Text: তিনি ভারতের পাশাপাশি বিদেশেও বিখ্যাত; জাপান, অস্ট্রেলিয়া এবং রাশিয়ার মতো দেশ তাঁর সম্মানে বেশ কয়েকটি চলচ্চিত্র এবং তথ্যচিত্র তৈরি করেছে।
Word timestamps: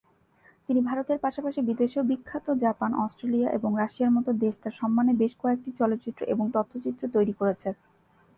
তিনি 0.69 0.79
ভারতের 0.81 1.17
পাশাপাশি 1.19 1.59
বিদেশেও 1.69 2.07
বিখ্যাত; 2.09 2.47
জাপান, 2.63 2.91
অস্ট্রেলিয়া 3.03 3.49
এবং 3.57 3.71
রাশিয়ার 3.75 4.15
মতো 4.17 4.29
দেশ 4.43 4.53
তাঁর 4.57 4.77
সম্মানে 4.79 5.11
বেশ 5.21 5.33
কয়েকটি 5.41 5.69
চলচ্চিত্র 5.79 6.21
এবং 6.33 6.45
তথ্যচিত্র 6.55 7.03
তৈরি 7.15 7.33
করেছে। 7.39 7.69